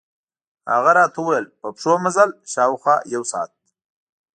هغه 0.71 0.91
راته 0.97 1.19
ووېل 1.21 1.45
په 1.59 1.67
پښو 1.75 1.93
مزل، 2.05 2.29
شاوخوا 2.53 2.95
یو 3.13 3.23
ساعت. 3.31 3.51